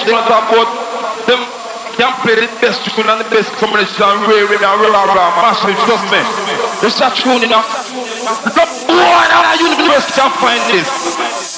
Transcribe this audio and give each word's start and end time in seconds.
They 0.00 0.16
about 0.16 0.48
them 1.28 1.44
can 1.92 2.12
play 2.24 2.34
the 2.40 2.48
best 2.64 2.80
tune 2.88 3.04
and 3.04 3.20
the 3.20 3.28
best 3.28 3.52
combination 3.60 4.00
and 4.00 4.24
rare 4.24 4.48
and 4.48 4.64
rare 4.64 4.88
rare 4.88 5.32
massive 5.36 5.76
trust 5.84 6.08
me. 6.08 6.20
It's 6.80 7.00
a 7.04 7.12
tune 7.12 7.44
enough. 7.44 7.68
The 8.56 8.64
boy 8.88 9.24
at 9.28 9.44
the 9.52 9.64
university 9.68 10.16
can 10.16 10.30
find 10.40 10.62
this. 10.72 11.51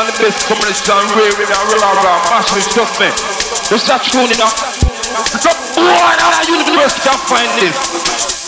And 0.00 0.08
the 0.08 0.24
best 0.24 0.48
combination 0.48 0.96
and 0.96 1.10
rare 1.12 1.28
and 1.28 1.68
rare 1.68 1.94
rare 2.00 2.20
massive 2.32 2.64
trust 2.72 2.96
me. 3.00 3.08
It's 3.68 3.88
a 3.88 3.96
tune 4.00 4.32
enough. 4.32 4.56
The 5.44 5.52
boy 5.76 6.12
at 6.16 6.40
the 6.40 6.52
university 6.52 7.04
can 7.04 7.18
find 7.28 7.50
this. 7.60 8.39